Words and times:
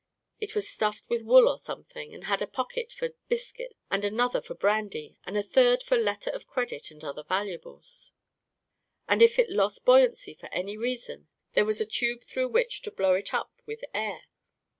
It 0.39 0.55
was 0.55 0.67
stuffed 0.67 1.07
with 1.09 1.21
wool 1.21 1.47
or 1.47 1.59
something, 1.59 2.11
and 2.11 2.23
had 2.23 2.41
a 2.41 2.47
pocket 2.47 2.91
for 2.91 3.09
bis 3.29 3.51
cuits 3.51 3.73
and 3.91 4.03
another 4.03 4.41
for 4.41 4.55
brandy 4.55 5.15
and 5.25 5.37
a 5.37 5.43
third 5.43 5.83
for 5.83 5.95
letter 5.95 6.31
of 6.31 6.47
credit 6.47 6.89
and 6.89 7.03
other 7.03 7.21
valuables, 7.23 8.11
and 9.07 9.21
if 9.21 9.37
it 9.37 9.51
lost 9.51 9.85
buoyancy 9.85 10.33
for 10.33 10.47
any 10.51 10.75
reason, 10.75 11.27
there 11.53 11.65
was 11.65 11.79
a 11.79 11.85
tube 11.85 12.23
through 12.23 12.47
which 12.49 12.81
to 12.81 12.91
blow 12.91 13.13
it 13.13 13.31
up 13.31 13.53
with 13.67 13.83
air. 13.93 14.21